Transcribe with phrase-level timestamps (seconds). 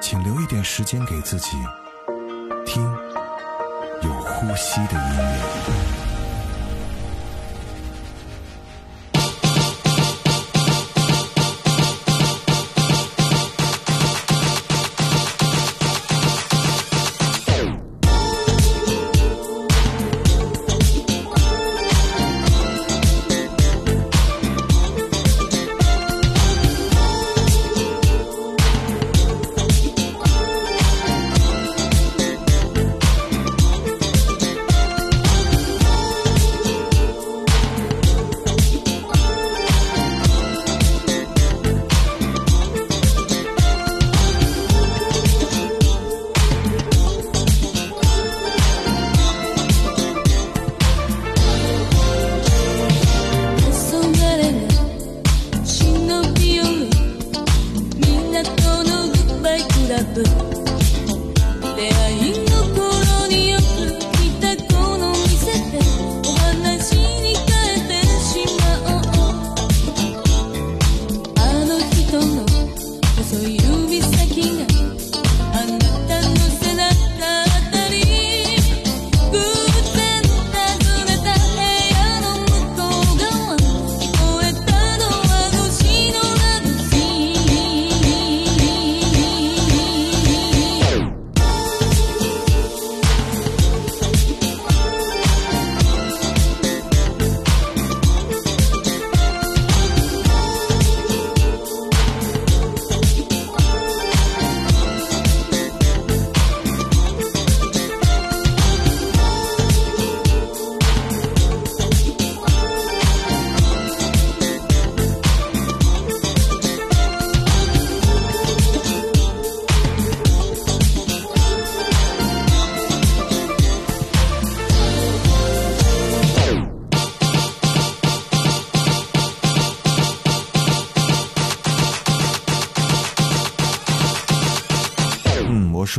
[0.00, 1.50] 请留一点时间给自己，
[2.64, 2.82] 听
[4.02, 5.97] 有呼吸的音乐。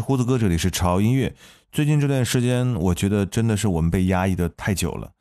[0.09, 1.35] 胡子哥，这里是潮音乐。
[1.71, 5.11] 最近这段时间，我觉得真的是我们被压抑的太久了。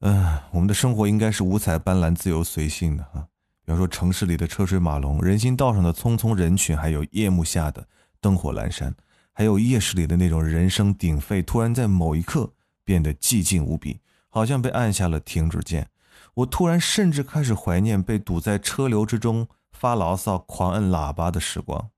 [0.00, 3.26] 嗯，我们的生活应该是五彩斑斓、自由随性的哈。
[3.64, 7.82] 比方说，城市里的车水马龙，人行道上的匆匆人群，还有夜幕下的
[8.20, 8.94] 灯火阑珊，
[9.32, 12.52] 还有夜市里的那种人声鼎沸，突然在某一刻
[12.84, 15.88] 变得寂静无比，好像被按下了停止键。
[16.34, 21.88] 我突然甚至开始怀念被堵在车流之中发牢骚、狂摁喇叭的时光。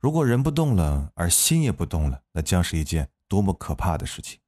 [0.00, 4.38] 如果人不动了，而心也不动了，那将是一件多么可怕的事情！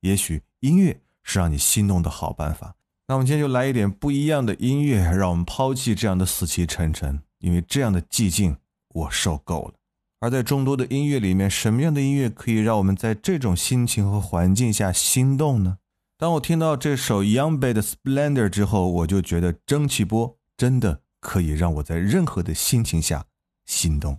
[0.00, 2.74] 也许音乐是让你心动的好办法。
[3.06, 8.56] 那我们今天就来一点不一样的音乐，让我们抛弃这样的死气沉沉，因为这样的寂静
[8.94, 9.74] 我受够了。
[10.20, 15.76] 而在众多的音乐里面，什么样的音乐可以让我们在这种心情和环境下心动呢？
[16.16, 23.26] 当我听到这首 Young b a d 的《Splendor》之后，我就觉得蒸汽波真的可以让我在任何的心情下
[23.66, 24.18] 心动。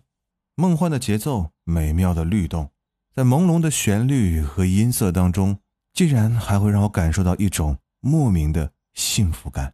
[0.57, 2.69] 梦幻的节奏，美妙的律动，
[3.13, 5.59] 在朦胧的旋律和音色当中，
[5.91, 9.73] 竟然还会让我感受到一种莫名的幸福感。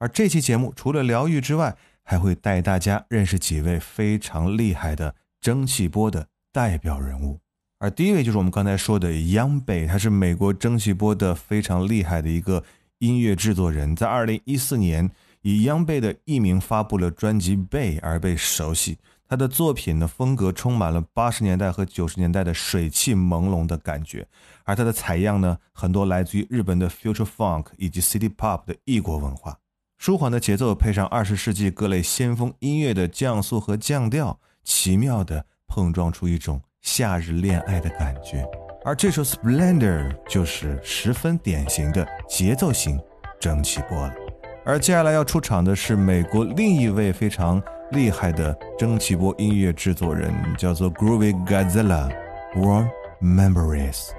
[0.00, 7.38] 而这期节目除了疗愈之外，还会带大家认识几位非常厉害的蒸汽波的代表人物。
[7.78, 12.64] 而第一位就是我们刚才说的 Young Bay，他是美国蒸汽波的非常厉害的一个
[12.98, 15.08] 音乐制作人，在二零一四年
[15.42, 18.98] 以 Young Bay 的艺名发布了专辑《Bay》而被熟悉。
[19.30, 24.26] 他的作品呢风格充满了八十年代和九十年代的水汽朦胧的感觉，
[24.64, 29.56] 而他的采样呢，很多来自于日本的 future funk 以及 city pop 的异国文化。
[29.98, 38.44] 舒缓的节奏配上二十世纪各类先锋音乐的降速和降调，奇妙的碰撞出一种夏日恋爱的感觉。
[38.84, 42.98] 而这首 Splendor 就是十分典型的节奏型
[43.38, 44.12] 蒸汽波了。
[44.64, 47.62] 而接下来要出场的是美国另一位非常。
[47.92, 52.88] 厉害的蒸汽波音乐制作人叫做 Groovy Godzilla，Warm
[53.20, 54.10] Memories。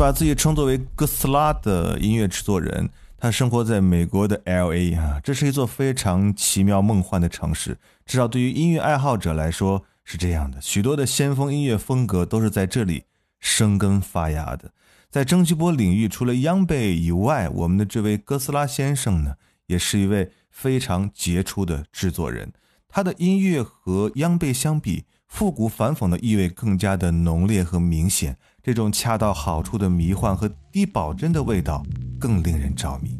[0.00, 2.88] 把自己称作为哥斯拉的音乐制作人，
[3.18, 7.76] 他生活在美国的 L A 啊，这是一座非常奇妙梦幻的城市，
[8.06, 10.58] 至少对于音乐爱好者来说是这样的。
[10.58, 13.04] 许多的先锋音乐风格都是在这里
[13.40, 14.72] 生根发芽的。
[15.10, 19.34] 在蒸汽波领域，除了央贝以外，我们的这位哥斯拉先生呢，
[19.66, 22.50] 也是一位非常杰出的制作人。
[22.88, 28.38] 他的音乐和央贝相比，复古反讽的意味更加的浓烈和明显。
[28.62, 31.82] 这种恰到好处的迷幻和低保真的味道
[32.18, 33.18] 更令人着迷。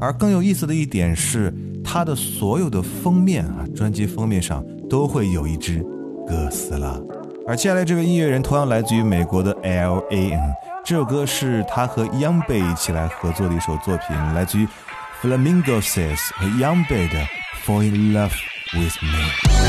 [0.00, 1.52] 而更有意思的一点是，
[1.84, 5.84] 他的所有的封面啊，专辑封面上都会有一只
[6.26, 6.98] 哥斯拉。
[7.46, 10.54] 而接下来这位音乐人同样来自于美国的 L A N。
[10.84, 14.66] 这首歌是他和 Youngbae 一起来合作的一首作品，来自于
[15.20, 17.18] Flamingoses 和 Youngbae 的
[17.64, 18.32] 《Fall in Love
[18.72, 19.64] with Me》。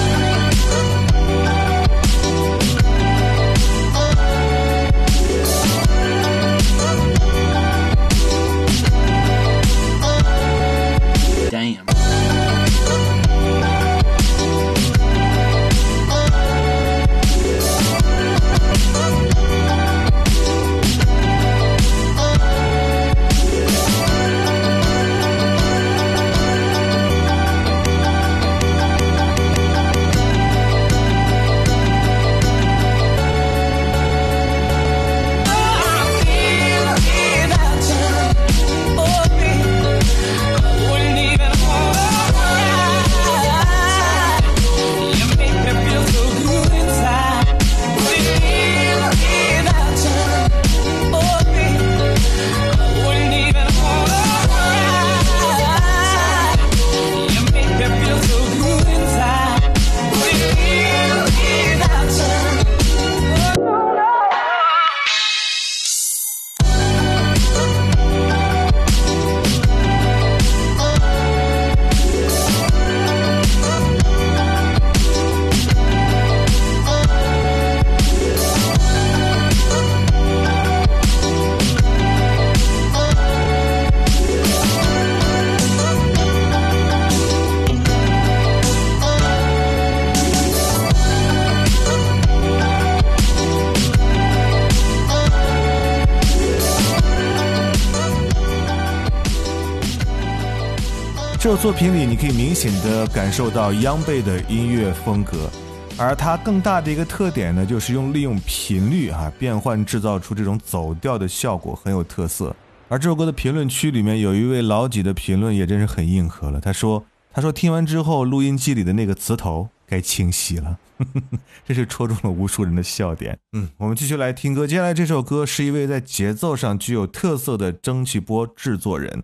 [101.49, 105.49] 首作品里，你可以明显的感受到央贝的音乐风格，
[105.97, 112.55] 而它更大的一个特点呢，就是用利用频率哈变换制造出这种走调的效果，很有特色。
[112.87, 117.03] 而这首歌的评论区里面有一位老几的评论也真是很硬核了，他说
[117.33, 120.77] ：“他说听完之后，录音机里的那个磁头该清洗了。
[121.67, 123.35] ”这是戳中了无数人的笑点。
[123.53, 129.23] 嗯，我们继续来听歌，接下来这首歌是一位在节奏上具有特色的蒸汽波制作人。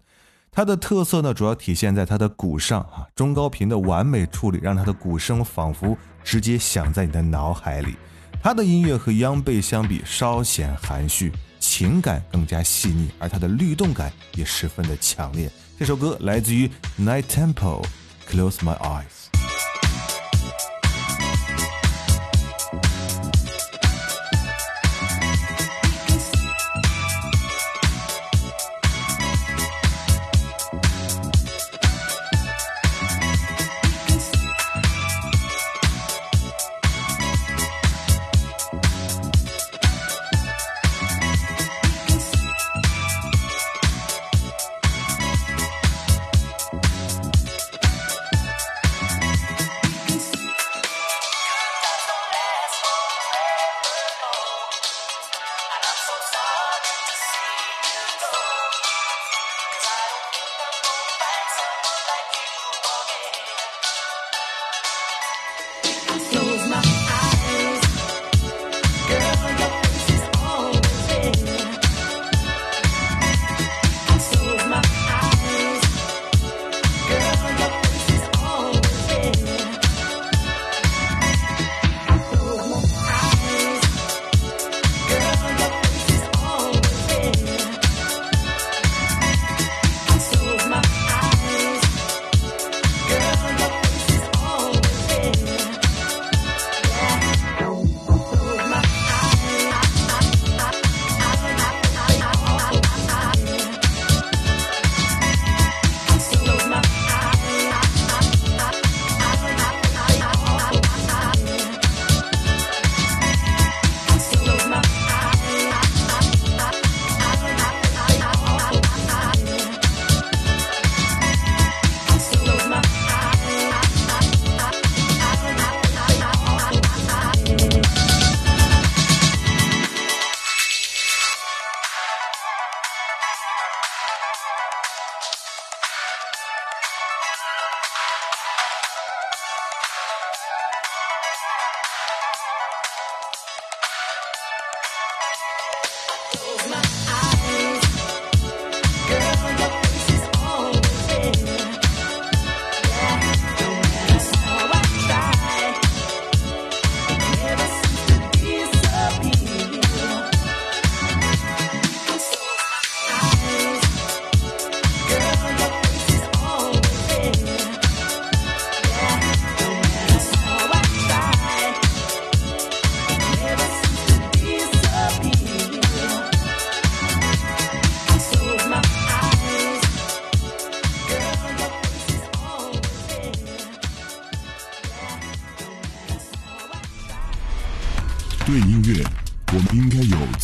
[0.56, 7.98] 它的特色呢，主要体现在它的鼓上啊，中高频的完美处理，让它的鼓声仿佛直接响在你的脑海里。
[8.42, 15.52] 它的音乐和央贝相比稍显含蓄，情感更加细腻，而它的律动感也十分的强烈。
[15.78, 19.25] 这首歌来自于 Night Temple，Close My Eyes。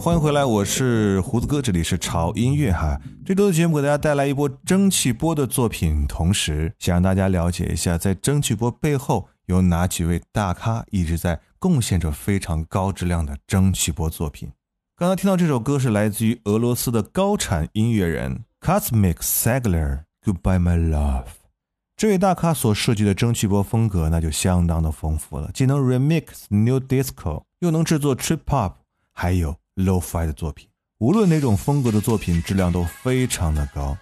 [0.00, 2.98] 欢迎回来，我是胡子哥，这里是潮音乐哈。
[3.22, 14.50] 这周的节目给大家带来一波蒸汽波的作品，同时想让大家了解一下，在蒸汽波背后有哪几位大咖一直在贡献着非常高质量的蒸汽波作品。
[14.96, 21.24] 刚刚听到这首歌是来自于俄罗斯的高产音乐人 Cosmic Sagler，《Goodbye My Love》。
[21.98, 28.72] 这位大咖所设计的蒸汽波风格那就相当的丰富了，既能 remix New Disco，又能制作 Trip Hop，
[29.12, 29.59] 还有。
[29.76, 33.96] Lo-fi 的作品，无论哪种风格的作品，质量都非常的高。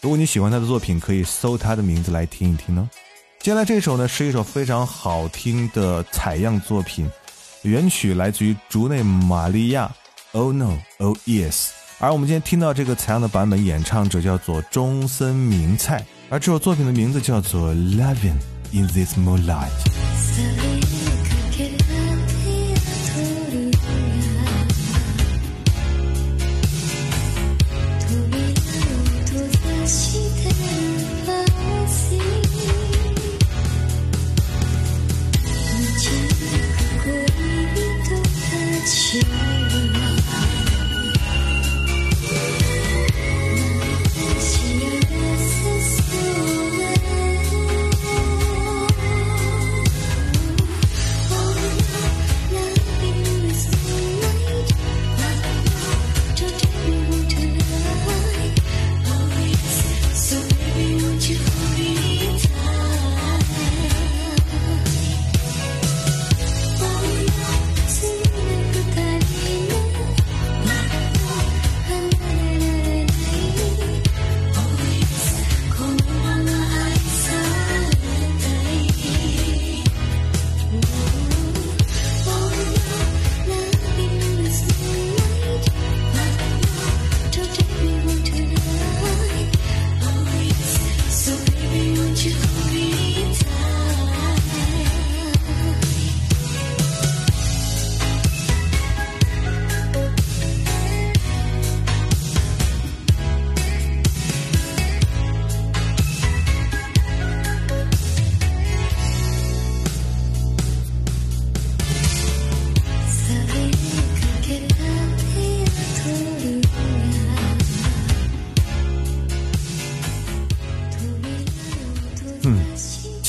[0.00, 2.88] 如果你喜欢他的作品，可以搜他的名字来听一听呢。
[3.38, 7.08] 接下来这首呢，是一首非常好听的采样作品，
[7.62, 9.90] 原曲来自于竹内玛利亚。
[10.32, 11.68] Oh no, oh yes。
[11.98, 18.38] 而我们今天听到这个采样的版本，演唱者叫做中森明菜，而这首作品的名字叫做 Loving
[18.72, 19.68] in This Moonlight。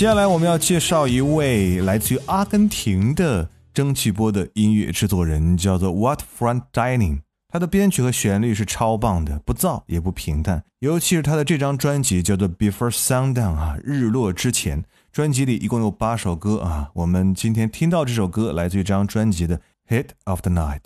[0.01, 7.19] 接下来我们要介绍一位来自于阿根廷的蒸汽波的音乐制作人，叫做 What Front Dining。
[7.47, 10.63] 他的编曲和旋律是超棒的，不燥也不平淡。
[10.79, 14.85] 尤其是他的这张专辑叫做 Before Sundown 啊，日落之前。
[15.11, 20.81] 专辑里一共有八首歌啊，我们今天听到这首歌来自于这张专辑的 Hit of the Night。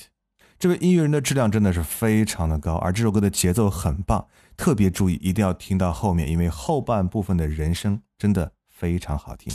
[0.59, 4.25] 这位音乐人的质量真的是非常的高，而这首歌的节奏很棒，
[4.57, 9.53] 特别注意一定要听到后面，因为后半部分的人声真的非常好听。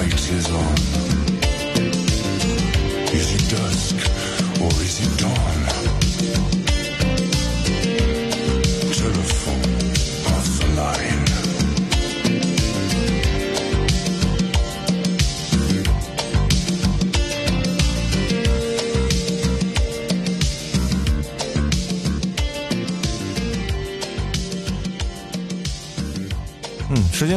[0.00, 0.74] light is on.
[3.12, 3.96] Is it dusk
[4.62, 6.59] or is it dawn?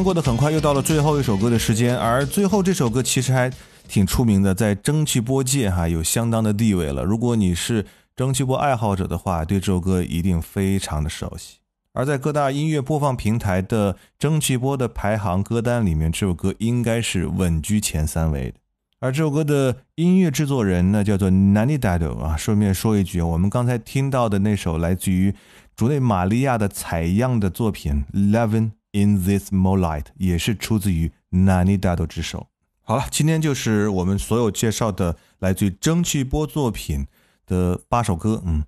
[0.03, 1.97] 过得很快，又到了最后一首歌的时间。
[1.97, 3.51] 而最后这首歌其实还
[3.87, 7.03] 挺出名的，在蒸汽波界哈有相当的地位了。
[7.03, 7.85] 如果你是
[8.15, 11.57] 蒸汽波爱好者的话，对这首歌一定非常的熟悉。
[11.93, 18.55] 而在各大音乐播放平台的蒸汽波的排行歌单里面，这首歌应该是稳居前三位的。
[18.99, 22.35] 而这首歌的音乐制作人呢，叫做 Nani Dado 啊。
[22.35, 25.35] 顺便说一句，我们刚才听到的那首来自于
[25.75, 32.47] 主内玛利亚的采样的作品《Levin in This Moonlight》也是出自于 Nani Dado 之手。
[32.81, 37.07] 好了，今天就是我们所有介绍的来自于蒸汽波作品
[37.45, 38.41] 的八首歌。
[38.45, 38.63] 嗯，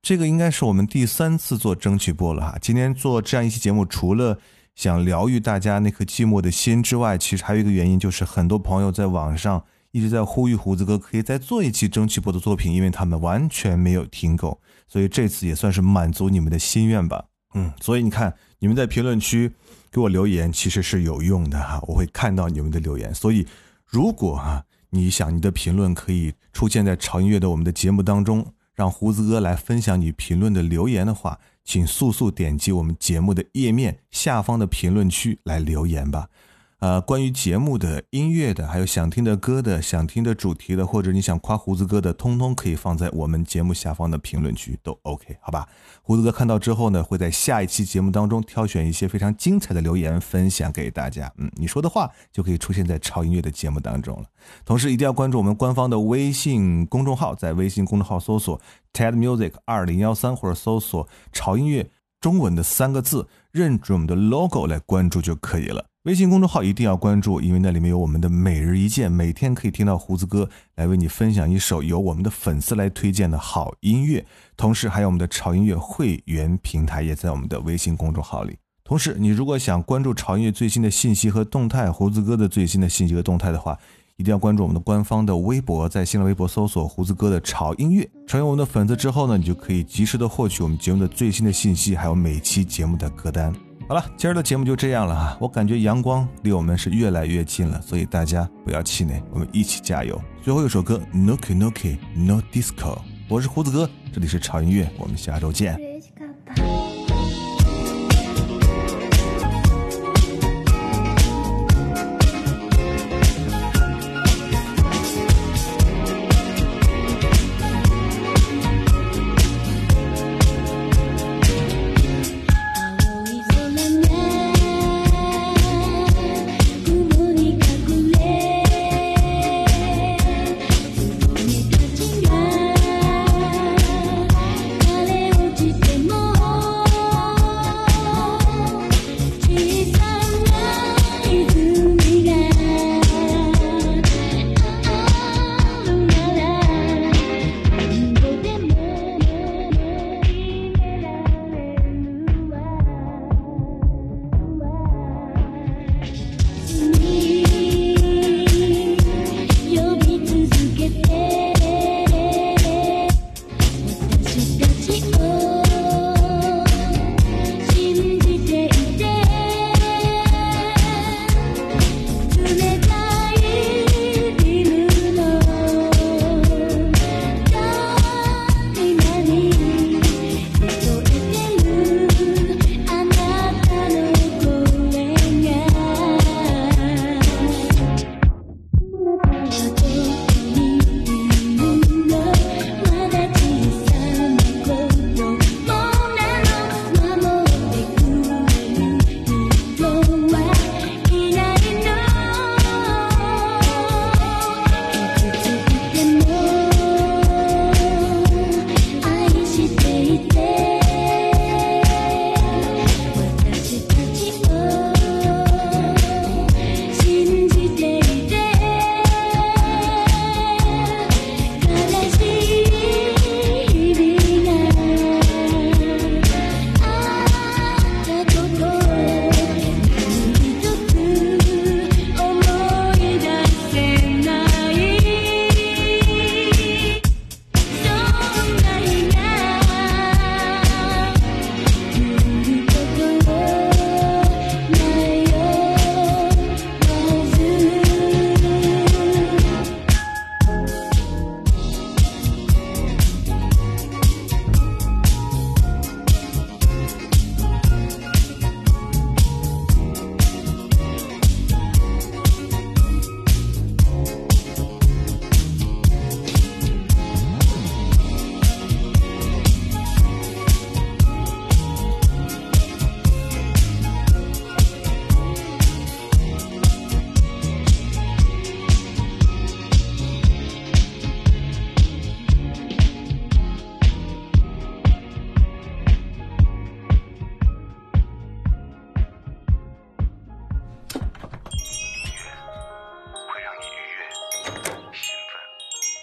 [0.00, 2.58] 这个应该是我们第三次做蒸汽波了哈。
[2.60, 4.38] 今天做这样一期节目，除了
[4.76, 17.24] 想疗愈大家那颗寂寞的心之外，其实还有一个原因，就是很多朋友在网上一直在呼吁胡子哥可以再做一期蒸汽波的作品，因为他们完全没有听够，所以这次也算是满足你们的心愿吧。
[17.54, 19.52] 嗯，所以你看，你们在评论区。
[19.90, 23.46] 给我留言其实是有用的哈，我会看到你们的留言，所以
[23.86, 36.28] 如果哈你想你的评论可以出现在潮音乐的我们的节目当中，让胡子哥来分享你评论的留言的话，请速速点击我们节目的页面下方的评论区来留言吧。
[36.78, 45.66] 呃，关于节目的音乐的，还有想听的歌的、想听的主题的，或者你想夸胡子哥的，通通可以放在我们节目下方的评论区，都 OK，好吧？
[46.02, 51.32] 胡子哥看到之后呢，会在下一期节目当中挑选一些非常精彩的留言分享给大家。
[51.38, 54.26] 嗯，你说的话就可以出现在超音乐的节目当中了。
[54.66, 58.60] 同时一定要关注我们官方的微信公众号，在微信公众号搜索
[58.92, 61.88] TED Music 二零幺三，或者搜索潮音乐
[62.20, 65.86] 中文的三个字，认准我们的 logo 来关注就可以了。
[66.04, 74.24] 微信公众号一定要关注，因为那里面有我们的每日一见，每天可以听到胡子哥来为你分享一首由我们的粉丝来推荐的好音乐。
[74.56, 78.56] 同时，还有我们的潮音乐会员平台也在我们的微信公众号里。
[78.84, 83.76] 同时，你如果想关注潮音乐最新的信息和动态，胡子哥的最新的信息和动态的话，
[84.16, 93.54] 一定要关注我们的官方的微博，在新浪微博搜索“胡子哥的潮音乐”，成为我们的粉丝之后呢，你就可以及时的获取我们节目的最新的信息，还有每期节目的歌单。
[93.86, 95.36] 好了，今儿的节目就这样了哈。
[95.38, 100.18] 我感觉阳光离我们是越来越近了，所以大家不要气馁，我们一起加油。
[100.42, 102.98] 最后一首歌，Noki Noki No Disco。
[103.28, 105.78] 我是胡子哥，这里是潮音乐，我们下周见。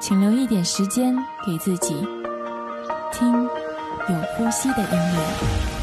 [0.00, 1.14] 请留一点时间
[1.46, 1.94] 给自己，
[3.12, 5.79] 听有呼吸的音乐。